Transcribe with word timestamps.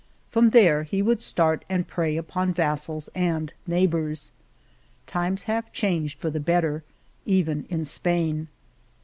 From 0.31 0.49
there 0.49 0.81
he 0.81 1.03
would 1.03 1.21
start 1.21 1.63
and 1.69 1.87
prey 1.87 2.17
upon 2.17 2.55
vassals 2.55 3.07
and 3.13 3.53
neigh 3.67 3.85
bors. 3.85 4.31
Times 5.05 5.43
have 5.43 5.71
changed 5.71 6.17
for 6.17 6.31
the 6.31 6.39
better, 6.39 6.83
even 7.27 7.67
in 7.69 7.85
Spain. 7.85 8.47